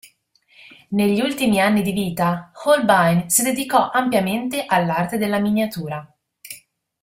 [0.89, 6.11] Negli ultimi anni di vita, Holbein si dedicò ampiamente all'arte della miniatura.